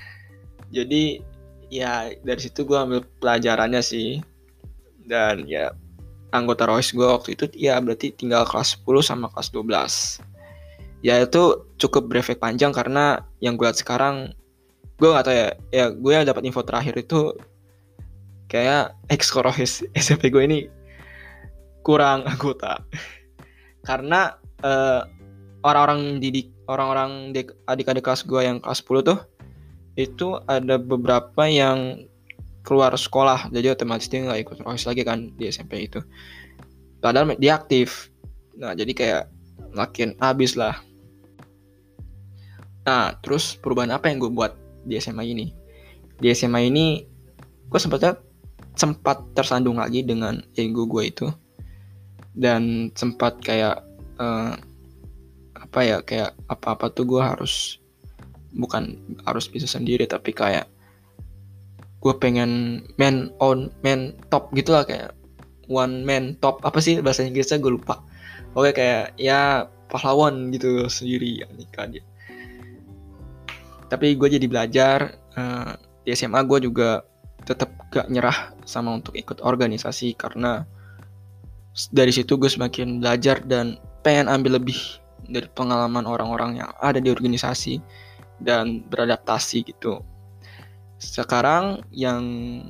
Jadi 0.76 1.24
ya 1.72 2.12
dari 2.20 2.40
situ 2.44 2.68
gue 2.68 2.76
ambil 2.76 3.00
pelajarannya 3.16 3.80
sih. 3.80 4.20
Dan 5.08 5.48
ya 5.48 5.72
anggota 6.30 6.66
rois 6.66 6.90
gue 6.90 7.06
waktu 7.06 7.34
itu 7.34 7.44
ya 7.58 7.78
berarti 7.82 8.14
tinggal 8.14 8.46
kelas 8.46 8.78
10 8.82 9.02
sama 9.02 9.26
kelas 9.34 9.50
12 9.54 11.06
ya 11.06 11.20
itu 11.20 11.64
cukup 11.80 12.12
berefek 12.12 12.38
panjang 12.38 12.70
karena 12.70 13.24
yang 13.40 13.56
gue 13.56 13.66
lihat 13.66 13.78
sekarang 13.78 14.36
gue 15.00 15.08
gak 15.08 15.24
tau 15.26 15.34
ya 15.34 15.48
ya 15.72 15.84
gue 15.90 16.12
yang 16.12 16.28
dapat 16.28 16.44
info 16.44 16.60
terakhir 16.60 16.92
itu 17.00 17.32
kayak 18.50 18.92
ex 19.08 19.30
korohis 19.30 19.80
SMP 19.98 20.28
gue 20.28 20.42
ini 20.44 20.58
kurang 21.86 22.26
anggota. 22.28 22.82
Karena 23.88 24.36
uh, 24.60 25.06
orang-orang 25.64 26.20
didik 26.20 26.52
orang-orang 26.68 27.32
adik-adik 27.66 28.04
kelas 28.04 28.22
gue 28.28 28.40
yang 28.44 28.60
kelas 28.60 28.84
10 28.84 29.08
tuh 29.08 29.18
itu 29.98 30.38
ada 30.46 30.76
beberapa 30.78 31.42
yang 31.48 32.06
keluar 32.70 32.94
sekolah 32.94 33.50
jadi 33.50 33.74
otomatis 33.74 34.06
dia 34.06 34.22
nggak 34.22 34.46
ikut 34.46 34.56
rohis 34.62 34.86
lagi 34.86 35.02
kan 35.02 35.34
di 35.34 35.50
SMP 35.50 35.90
itu 35.90 35.98
padahal 37.02 37.34
dia 37.34 37.58
aktif 37.58 38.14
nah 38.54 38.70
jadi 38.78 38.92
kayak 38.94 39.24
makin 39.74 40.14
habis 40.22 40.54
lah 40.54 40.78
Nah, 42.90 43.14
terus 43.20 43.54
perubahan 43.54 43.92
apa 43.92 44.08
yang 44.08 44.18
gue 44.18 44.32
buat 44.32 44.56
di 44.88 44.96
SMA 44.96 45.30
ini? 45.30 45.52
Di 46.18 46.32
SMA 46.32 46.66
ini, 46.66 47.04
gue 47.68 47.80
sempatnya 47.80 48.16
sempat 48.76 49.20
tersandung 49.36 49.76
lagi 49.76 50.00
dengan 50.02 50.40
ego 50.56 50.88
gue 50.88 51.04
itu. 51.06 51.26
Dan 52.32 52.88
sempat 52.96 53.38
kayak, 53.44 53.84
uh, 54.16 54.56
apa 55.54 55.80
ya, 55.84 56.00
kayak 56.00 56.32
apa-apa 56.48 56.88
tuh 56.90 57.04
gue 57.04 57.20
harus, 57.20 57.78
bukan 58.56 58.96
harus 59.28 59.46
bisa 59.46 59.68
sendiri, 59.68 60.08
tapi 60.08 60.32
kayak 60.32 60.66
gue 62.00 62.14
pengen 62.16 62.82
man 62.96 63.28
on, 63.44 63.68
man 63.84 64.16
top 64.32 64.48
gitu 64.56 64.72
lah 64.72 64.88
kayak 64.88 65.12
one 65.68 66.02
man 66.02 66.34
top. 66.40 66.64
Apa 66.64 66.80
sih 66.80 66.98
bahasa 67.04 67.22
Inggrisnya? 67.22 67.60
Gue 67.60 67.76
lupa. 67.76 68.00
Oke 68.56 68.74
kayak 68.74 69.14
ya 69.20 69.68
pahlawan 69.92 70.50
gitu 70.50 70.88
sendiri 70.88 71.44
ya 71.44 71.46
nikah 71.54 71.86
dia. 71.86 72.04
Tapi 73.90 74.14
gue 74.16 74.28
jadi 74.38 74.46
belajar 74.46 75.18
uh, 75.36 75.74
di 76.06 76.14
SMA 76.16 76.40
gue 76.46 76.66
juga 76.66 77.02
tetap 77.44 77.72
gak 77.90 78.06
nyerah 78.12 78.54
sama 78.68 78.94
untuk 79.00 79.16
ikut 79.16 79.42
organisasi 79.42 80.14
karena 80.14 80.62
dari 81.90 82.12
situ 82.14 82.38
gue 82.38 82.50
semakin 82.50 83.02
belajar 83.02 83.42
dan 83.46 83.78
pengen 84.06 84.30
ambil 84.30 84.62
lebih 84.62 84.78
dari 85.30 85.46
pengalaman 85.54 86.06
orang-orang 86.06 86.62
yang 86.62 86.70
ada 86.82 86.98
di 86.98 87.10
organisasi 87.10 87.78
dan 88.42 88.82
beradaptasi 88.88 89.66
gitu. 89.66 90.02
Sekarang 91.00 91.80
yang 91.90 92.22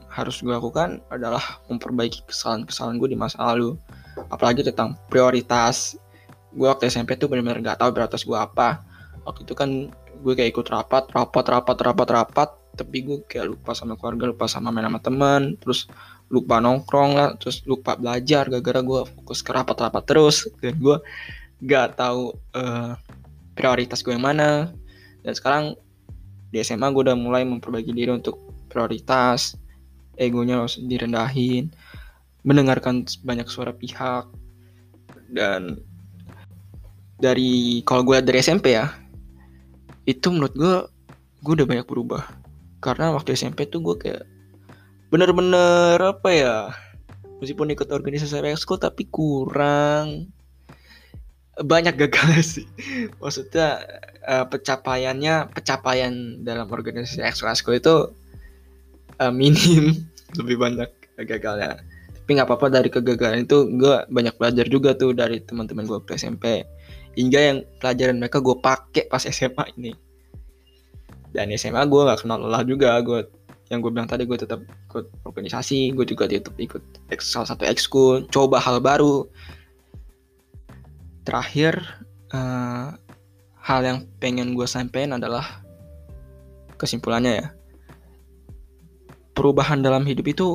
harus 0.06 0.38
gue 0.38 0.54
lakukan 0.54 1.02
adalah 1.10 1.42
memperbaiki 1.66 2.30
kesalahan-kesalahan 2.30 3.02
gue 3.02 3.10
di 3.10 3.18
masa 3.18 3.42
lalu. 3.42 3.75
Apalagi 4.30 4.62
tentang 4.62 4.94
prioritas. 5.10 5.99
Gue 6.54 6.70
waktu 6.70 6.87
SMP 6.87 7.18
tuh 7.18 7.26
benar-benar 7.26 7.75
gak 7.75 7.82
tahu 7.82 7.90
prioritas 7.90 8.22
gue 8.22 8.38
apa. 8.38 8.87
Waktu 9.26 9.42
itu 9.42 9.54
kan 9.58 9.90
gue 10.20 10.32
kayak 10.37 10.52
ikut 10.54 10.66
rapat 10.68 11.10
rapat 11.10 11.44
rapat 11.49 11.76
rapat 11.80 12.08
rapat 12.12 12.50
tapi 12.76 13.02
gue 13.02 13.18
kayak 13.26 13.56
lupa 13.56 13.72
sama 13.72 13.96
keluarga 13.96 14.30
lupa 14.30 14.46
sama 14.46 14.68
main 14.70 14.87
sama 14.87 15.00
teman 15.02 15.42
terus 15.58 15.88
lupa 16.28 16.62
nongkrong 16.62 17.12
lah 17.16 17.28
terus 17.40 17.64
lupa 17.66 17.96
belajar 17.99 18.46
gara-gara 18.46 18.80
gue 18.84 19.00
fokus 19.16 19.40
ke 19.42 19.50
rapat-rapat 19.50 20.02
terus 20.06 20.46
dan 20.62 20.76
gue 20.78 20.96
gak 21.66 21.99
tahu 21.99 22.37
uh, 22.54 22.94
prioritas 23.56 24.04
gue 24.04 24.14
yang 24.14 24.25
mana 24.25 24.70
dan 25.25 25.32
sekarang 25.34 25.64
di 26.50 26.62
SMA 26.62 26.90
gue 26.90 27.02
udah 27.07 27.19
mulai 27.19 27.47
memperbaiki 27.47 27.95
diri 27.95 28.11
untuk 28.14 28.38
prioritas 28.71 29.54
egonya 30.21 30.61
harus 30.61 30.76
direndahin 30.83 31.73
mendengarkan 32.45 33.09
banyak 33.25 33.49
suara 33.49 33.73
pihak 33.73 34.28
dan 35.33 35.78
dari 37.21 37.85
kalau 37.87 38.02
gue 38.02 38.19
dari 38.21 38.40
SMP 38.40 38.75
ya 38.75 38.90
itu 40.09 40.26
menurut 40.33 40.54
gue 40.57 40.76
gue 41.40 41.52
udah 41.57 41.69
banyak 41.69 41.87
berubah. 41.88 42.23
Karena 42.80 43.12
waktu 43.12 43.37
SMP 43.37 43.69
tuh 43.69 43.85
gue 43.85 43.97
kayak 44.00 44.25
bener-bener 45.12 46.00
apa 46.00 46.28
ya 46.33 46.57
meskipun 47.42 47.73
ikut 47.75 47.90
organisasi 47.90 48.40
ekskul 48.47 48.78
tapi 48.80 49.11
kurang 49.11 50.30
banyak 51.60 51.94
gagal 51.96 52.30
sih. 52.42 52.66
Maksudnya 53.20 53.84
uh, 54.24 54.44
pencapaiannya 54.48 55.52
pencapaian 55.52 56.12
dalam 56.44 56.68
organisasi 56.68 57.20
ekskul 57.24 57.76
itu 57.76 58.10
uh, 59.20 59.32
minim. 59.32 59.96
Lebih 60.38 60.56
banyak 60.56 60.90
gagalnya. 61.26 61.80
Tapi 62.14 62.30
nggak 62.38 62.48
apa-apa 62.48 62.66
dari 62.70 62.88
kegagalan 62.88 63.44
itu 63.44 63.66
gue 63.74 64.06
banyak 64.06 64.34
belajar 64.38 64.66
juga 64.70 64.94
tuh 64.94 65.10
dari 65.12 65.42
teman-teman 65.42 65.84
gue 65.84 65.98
ke 66.06 66.14
SMP 66.14 66.62
hingga 67.18 67.40
yang 67.42 67.58
pelajaran 67.82 68.22
mereka 68.22 68.38
gue 68.38 68.56
pakai 68.56 69.10
pas 69.10 69.22
SMA 69.26 69.64
ini. 69.76 69.92
Dan 71.30 71.50
SMA 71.54 71.82
gue 71.86 72.00
nggak 72.06 72.22
kenal 72.24 72.38
lelah 72.42 72.62
juga. 72.62 72.94
Gue 73.02 73.26
yang 73.70 73.82
gue 73.82 73.90
bilang 73.90 74.06
tadi 74.06 74.26
gue 74.26 74.38
tetap 74.38 74.62
ikut 74.90 75.10
organisasi. 75.26 75.94
Gue 75.94 76.06
juga 76.06 76.30
tetap 76.30 76.54
ikut 76.58 76.82
salah 77.18 77.50
satu 77.50 77.66
ekskul. 77.66 78.30
Coba 78.30 78.62
hal 78.62 78.78
baru 78.78 79.26
terakhir 81.24 81.78
uh, 82.32 82.96
hal 83.60 83.80
yang 83.84 84.08
pengen 84.18 84.56
gue 84.56 84.64
sampaikan 84.64 85.20
adalah 85.20 85.62
kesimpulannya 86.80 87.32
ya. 87.44 87.48
Perubahan 89.36 89.80
dalam 89.80 90.04
hidup 90.04 90.26
itu 90.32 90.48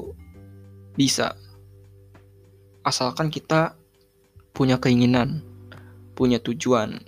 bisa. 0.97 1.37
Asalkan 2.85 3.33
kita 3.33 3.73
punya 4.55 4.77
keinginan 4.79 5.43
punya 6.15 6.39
tujuan 6.39 7.03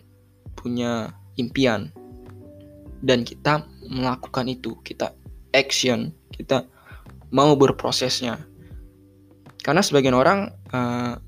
punya 0.59 1.15
impian 1.39 1.95
dan 2.99 3.23
kita 3.23 3.63
melakukan 3.87 4.51
itu. 4.51 4.75
Kita 4.83 5.13
action 5.55 6.11
kita 6.33 6.67
mau 7.31 7.55
berprosesnya. 7.55 8.41
Karena 9.63 9.83
sebagian 9.83 10.15
orang 10.15 10.51
uh, 10.71 11.19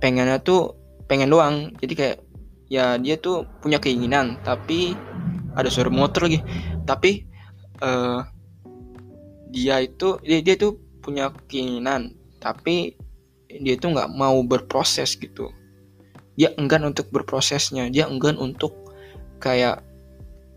pengennya 0.00 0.40
tuh 0.40 0.76
pengen 1.06 1.30
doang. 1.32 1.72
Jadi 1.78 1.94
kayak 1.94 2.18
ya 2.66 2.98
dia 2.98 3.14
tuh 3.18 3.46
punya 3.62 3.78
keinginan 3.78 4.42
tapi 4.42 4.94
ada 5.54 5.70
suara 5.70 5.90
motor 5.90 6.28
lagi. 6.28 6.42
Tapi 6.84 7.26
uh, 7.82 8.20
dia 9.50 9.82
itu 9.82 10.18
dia, 10.22 10.38
dia 10.42 10.54
tuh 10.58 10.78
punya 11.00 11.30
keinginan 11.46 12.12
tapi 12.42 12.98
dia 13.46 13.78
tuh 13.78 13.94
nggak 13.94 14.12
mau 14.14 14.42
berproses 14.42 15.16
gitu. 15.16 15.50
Dia 16.36 16.52
enggan 16.60 16.84
untuk 16.84 17.08
berprosesnya. 17.08 17.88
Dia 17.88 18.10
enggan 18.10 18.36
untuk 18.36 18.76
kayak 19.40 19.80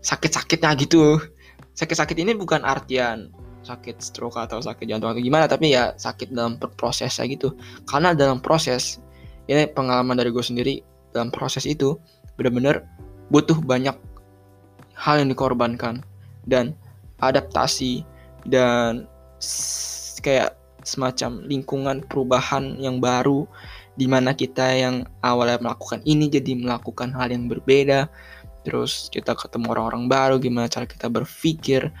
sakit-sakitnya 0.04 0.76
gitu. 0.76 1.16
Sakit-sakit 1.72 2.16
ini 2.20 2.36
bukan 2.36 2.60
artian 2.66 3.32
sakit 3.60 4.00
stroke 4.00 4.40
atau 4.40 4.60
sakit 4.60 4.88
jantung 4.88 5.12
atau 5.12 5.20
gimana 5.20 5.44
tapi 5.44 5.76
ya 5.76 5.92
sakit 5.96 6.32
dalam 6.32 6.56
prosesnya 6.56 7.28
gitu. 7.28 7.56
Karena 7.84 8.16
dalam 8.16 8.40
proses 8.40 9.00
ini 9.50 9.66
pengalaman 9.66 10.14
dari 10.14 10.30
gue 10.30 10.44
sendiri 10.44 10.78
dalam 11.10 11.34
proses 11.34 11.66
itu 11.66 11.98
benar-benar 12.38 12.86
butuh 13.34 13.58
banyak 13.58 13.98
hal 14.94 15.18
yang 15.18 15.28
dikorbankan 15.34 16.06
dan 16.46 16.72
adaptasi 17.18 18.06
dan 18.46 19.10
kayak 20.22 20.54
semacam 20.86 21.44
lingkungan 21.44 22.00
perubahan 22.06 22.78
yang 22.80 23.02
baru 23.02 23.44
di 23.98 24.08
mana 24.08 24.32
kita 24.32 24.64
yang 24.72 25.04
awalnya 25.20 25.60
melakukan 25.60 26.00
ini 26.08 26.30
jadi 26.32 26.56
melakukan 26.56 27.12
hal 27.12 27.28
yang 27.28 27.50
berbeda. 27.50 28.08
Terus 28.64 29.08
kita 29.12 29.36
ketemu 29.36 29.72
orang-orang 29.76 30.08
baru 30.08 30.34
gimana 30.40 30.68
cara 30.68 30.88
kita 30.88 31.08
berpikir 31.12 31.92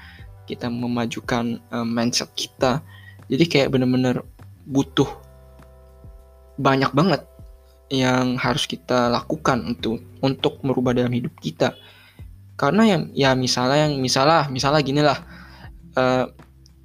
kita 0.48 0.66
memajukan 0.66 1.60
uh, 1.70 1.84
mindset 1.86 2.32
kita. 2.34 2.80
Jadi 3.28 3.44
kayak 3.46 3.68
bener-bener 3.70 4.24
butuh 4.66 5.08
banyak 6.60 6.92
banget 6.92 7.24
yang 7.90 8.38
harus 8.38 8.70
kita 8.70 9.10
lakukan 9.10 9.66
untuk 9.66 9.98
untuk 10.22 10.62
merubah 10.62 10.94
dalam 10.94 11.10
hidup 11.10 11.34
kita. 11.42 11.74
Karena 12.54 12.86
yang 12.86 13.02
ya 13.12 13.34
misalnya 13.34 13.90
yang 13.90 13.98
misalnya 13.98 14.46
misalnya 14.46 14.80
gini 14.80 15.02
lah 15.02 15.18
uh, 15.98 16.30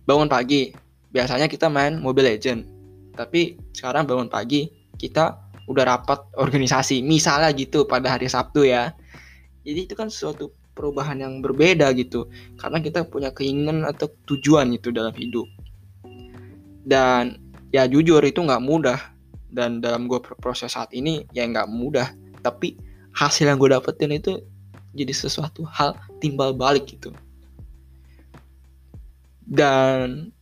bangun 0.09 0.25
pagi 0.25 0.73
biasanya 1.13 1.45
kita 1.45 1.69
main 1.69 2.01
Mobile 2.01 2.33
Legend. 2.35 2.65
Tapi 3.13 3.55
sekarang 3.71 4.09
bangun 4.09 4.27
pagi 4.27 4.67
kita 4.97 5.37
udah 5.69 5.85
rapat 5.85 6.25
organisasi 6.37 7.05
misalnya 7.05 7.53
gitu 7.53 7.85
pada 7.85 8.17
hari 8.17 8.25
Sabtu 8.25 8.65
ya. 8.65 8.91
Jadi 9.61 9.85
itu 9.85 9.93
kan 9.93 10.09
suatu 10.09 10.53
perubahan 10.75 11.21
yang 11.21 11.39
berbeda 11.39 11.87
gitu 11.95 12.27
karena 12.59 12.83
kita 12.83 13.07
punya 13.07 13.31
keinginan 13.31 13.87
atau 13.87 14.09
tujuan 14.25 14.73
itu 14.73 14.89
dalam 14.89 15.13
hidup. 15.13 15.45
Dan 16.85 17.37
ya 17.69 17.85
jujur 17.85 18.21
itu 18.25 18.41
nggak 18.41 18.63
mudah 18.65 19.14
dan 19.55 19.79
dalam 19.79 20.11
gue 20.11 20.19
proses 20.19 20.75
saat 20.75 20.91
ini 20.91 21.23
ya 21.31 21.47
nggak 21.47 21.71
mudah. 21.71 22.11
Tapi 22.43 22.75
hasil 23.15 23.47
yang 23.47 23.55
gue 23.55 23.71
dapetin 23.71 24.11
itu 24.11 24.43
jadi 24.91 25.15
sesuatu 25.15 25.63
hal 25.63 25.95
timbal 26.19 26.51
balik 26.51 26.91
gitu. 26.91 27.15
Dan 29.47 30.35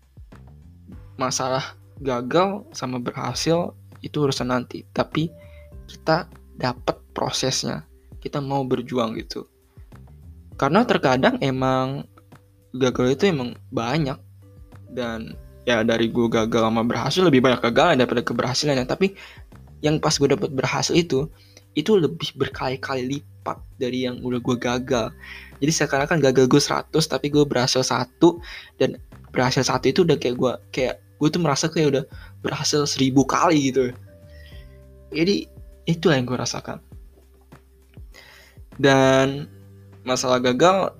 masalah 1.21 1.77
gagal 2.01 2.65
sama 2.73 2.97
berhasil 2.97 3.77
itu 4.01 4.17
urusan 4.17 4.49
nanti. 4.49 4.81
Tapi 4.89 5.29
kita 5.85 6.25
dapat 6.57 6.97
prosesnya. 7.13 7.85
Kita 8.17 8.41
mau 8.41 8.65
berjuang 8.65 9.13
gitu. 9.21 9.45
Karena 10.57 10.81
terkadang 10.89 11.37
emang 11.37 12.09
gagal 12.73 13.21
itu 13.21 13.23
emang 13.29 13.53
banyak. 13.69 14.17
Dan 14.89 15.37
ya 15.63 15.81
dari 15.83 16.11
gue 16.11 16.27
gagal 16.27 16.61
sama 16.67 16.83
berhasil 16.83 17.23
lebih 17.23 17.39
banyak 17.39 17.63
gagal 17.63 17.95
daripada 17.95 18.21
keberhasilannya 18.23 18.85
tapi 18.87 19.15
yang 19.83 19.99
pas 19.99 20.15
gue 20.15 20.27
dapet 20.31 20.51
berhasil 20.51 20.95
itu 20.95 21.27
itu 21.73 21.97
lebih 21.97 22.37
berkali-kali 22.37 23.19
lipat 23.19 23.57
dari 23.81 24.05
yang 24.05 24.21
udah 24.21 24.39
gue 24.39 24.57
gagal. 24.61 25.09
Jadi 25.57 25.71
sekarang 25.73 26.07
kan 26.07 26.19
gagal 26.21 26.45
gue 26.45 26.61
100 26.61 26.93
tapi 26.93 27.33
gue 27.33 27.43
berhasil 27.43 27.81
satu 27.81 28.37
dan 28.77 29.01
berhasil 29.33 29.65
satu 29.65 29.89
itu 29.89 30.05
udah 30.05 30.17
kayak 30.21 30.37
gue 30.37 30.53
kayak 30.69 30.95
gue 31.17 31.29
tuh 31.33 31.41
merasa 31.41 31.65
kayak 31.67 31.87
udah 31.97 32.03
berhasil 32.45 32.85
seribu 32.85 33.25
kali 33.25 33.73
gitu. 33.73 33.89
Jadi 35.09 35.49
itu 35.89 36.05
yang 36.13 36.29
gue 36.29 36.37
rasakan. 36.37 36.77
Dan 38.77 39.49
masalah 40.05 40.37
gagal 40.41 40.93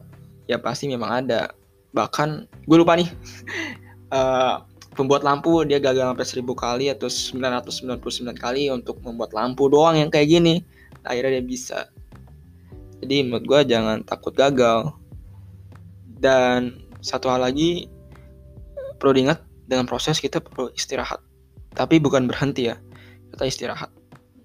ya 0.50 0.58
pasti 0.58 0.90
memang 0.90 1.24
ada. 1.26 1.54
Bahkan 1.94 2.50
gue 2.66 2.78
lupa 2.78 2.98
nih 2.98 3.10
uh, 4.14 4.62
pembuat 4.94 5.26
lampu 5.26 5.66
dia 5.66 5.82
gagal 5.82 6.14
sampai 6.14 6.28
seribu 6.30 6.54
kali 6.54 6.94
atau 6.94 7.10
999 7.10 7.98
kali 8.38 8.70
untuk 8.70 9.02
membuat 9.02 9.34
lampu 9.34 9.68
doang 9.68 9.98
yang 9.98 10.14
kayak 10.14 10.30
gini. 10.30 10.62
Akhirnya 11.04 11.42
dia 11.42 11.46
bisa. 11.46 11.80
Jadi 13.02 13.28
menurut 13.28 13.44
gue 13.44 13.60
jangan 13.74 14.06
takut 14.06 14.32
gagal. 14.38 14.94
Dan 16.24 16.80
satu 17.04 17.28
hal 17.28 17.44
lagi 17.44 17.92
perlu 18.96 19.12
diingat 19.20 19.44
dalam 19.68 19.84
proses 19.84 20.22
kita 20.24 20.40
perlu 20.40 20.72
istirahat. 20.72 21.20
Tapi 21.76 22.00
bukan 22.00 22.30
berhenti 22.30 22.72
ya 22.72 22.80
kita 23.34 23.50
istirahat. 23.50 23.92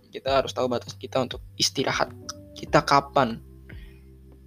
Kita 0.09 0.42
harus 0.42 0.50
tahu 0.57 0.66
batas 0.66 0.96
kita 0.96 1.20
untuk 1.22 1.44
istirahat. 1.61 2.11
Kita 2.57 2.83
kapan? 2.83 3.38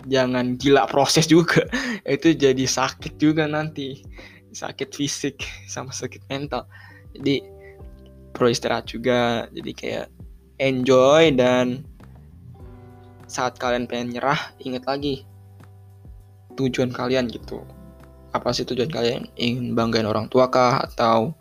Jangan 0.10 0.57
gila 0.57 0.89
proses 0.89 1.29
juga. 1.29 1.63
Itu 2.03 2.34
jadi 2.34 2.65
sakit 2.65 3.21
juga 3.21 3.45
nanti 3.45 4.01
sakit 4.51 4.91
fisik 4.91 5.43
sama 5.73 5.95
sakit 5.95 6.27
mental. 6.27 6.67
Jadi 7.15 7.43
pro 8.35 8.47
istirahat 8.47 8.87
juga. 8.87 9.47
Jadi 9.51 9.71
kayak 9.75 10.07
enjoy 10.61 11.33
dan 11.35 11.83
saat 13.25 13.55
kalian 13.57 13.87
pengen 13.87 14.19
nyerah 14.19 14.51
ingat 14.59 14.83
lagi 14.85 15.23
tujuan 16.59 16.91
kalian 16.91 17.31
gitu. 17.31 17.63
Apa 18.31 18.55
sih 18.55 18.67
tujuan 18.67 18.91
kalian? 18.91 19.27
Ingin 19.35 19.75
banggain 19.75 20.07
orang 20.07 20.27
tua 20.31 20.47
kah? 20.47 20.83
Atau 20.83 21.35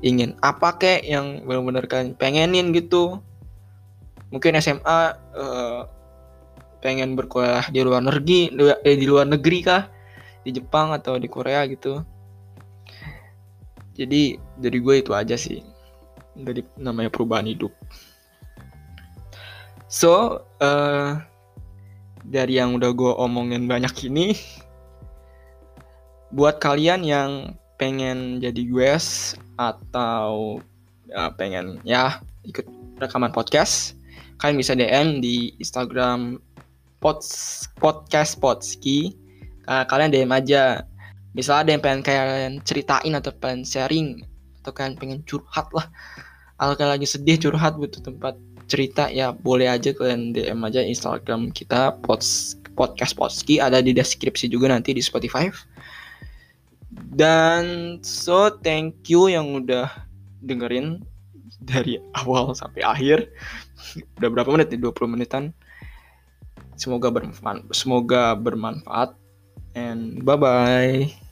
ingin 0.00 0.36
apa 0.40 0.78
kek 0.78 1.04
yang 1.04 1.44
benar-benar 1.44 1.84
kalian 1.88 2.16
pengenin 2.16 2.72
gitu? 2.72 3.20
Mungkin 4.28 4.60
SMA 4.60 4.84
uh, 4.84 5.08
eh, 5.36 5.80
pengen 6.84 7.16
berkuliah 7.16 7.64
di 7.72 7.80
luar 7.80 8.04
negeri 8.04 8.52
eh, 8.84 8.96
di 8.96 9.06
luar 9.08 9.28
negeri 9.28 9.58
kah? 9.64 9.88
Di 10.44 10.52
Jepang 10.52 10.96
atau 10.96 11.20
di 11.20 11.28
Korea 11.28 11.64
gitu 11.68 12.04
jadi 13.98 14.38
dari 14.62 14.78
gue 14.78 14.94
itu 15.02 15.12
aja 15.12 15.34
sih. 15.34 15.60
Dari 16.38 16.62
namanya 16.78 17.10
perubahan 17.10 17.50
hidup. 17.50 17.74
So 19.90 20.44
uh, 20.62 21.18
dari 22.22 22.62
yang 22.62 22.78
udah 22.78 22.94
gue 22.94 23.12
omongin 23.18 23.66
banyak 23.66 23.92
ini 24.06 24.38
buat 26.30 26.60
kalian 26.60 27.02
yang 27.02 27.58
pengen 27.80 28.38
jadi 28.38 28.68
US 28.76 29.34
atau 29.56 30.60
ya, 31.08 31.32
pengen 31.34 31.80
ya 31.88 32.20
ikut 32.44 32.68
rekaman 33.00 33.32
podcast 33.32 33.98
kalian 34.38 34.58
bisa 34.58 34.72
DM 34.78 35.18
di 35.18 35.52
Instagram 35.58 36.38
pods, 37.02 37.66
podcast 37.78 38.38
podski. 38.38 39.14
Uh, 39.68 39.84
kalian 39.84 40.14
DM 40.14 40.32
aja 40.32 40.86
misalnya 41.36 41.60
ada 41.68 41.70
yang 41.76 41.82
pengen 41.84 42.02
kalian 42.04 42.54
ceritain 42.64 43.12
atau 43.16 43.32
pengen 43.36 43.62
sharing 43.66 44.22
atau 44.62 44.72
kalian 44.72 44.94
pengen 44.96 45.20
curhat 45.24 45.68
lah. 45.72 45.88
Kalau 46.58 46.74
kalian 46.74 46.92
lagi 46.98 47.08
sedih 47.08 47.36
curhat 47.38 47.78
butuh 47.78 48.02
tempat 48.02 48.34
cerita. 48.68 49.08
Ya 49.08 49.32
boleh 49.32 49.66
aja 49.66 49.90
kalian 49.96 50.36
DM 50.36 50.60
aja 50.62 50.84
Instagram 50.84 51.50
kita 51.50 51.96
pods, 52.04 52.60
podcast 52.76 53.16
Podski 53.16 53.58
ada 53.58 53.80
di 53.80 53.96
deskripsi 53.96 54.46
juga 54.46 54.68
nanti 54.70 54.92
di 54.92 55.02
Spotify. 55.02 55.48
Dan 56.92 57.96
so 58.04 58.52
thank 58.60 59.08
you 59.08 59.32
yang 59.32 59.64
udah 59.64 59.88
dengerin 60.44 61.02
dari 61.64 61.98
awal 62.14 62.52
sampai 62.54 62.84
akhir. 62.84 63.28
Udah 64.20 64.28
berapa 64.30 64.48
menit 64.52 64.70
nih? 64.70 64.80
20 64.84 65.14
menitan. 65.14 65.44
Semoga 66.78 67.10
bermanfaat 67.10 67.66
semoga 67.74 68.38
bermanfaat 68.38 69.18
and 69.78 70.24
bye 70.26 70.36
bye 70.36 71.27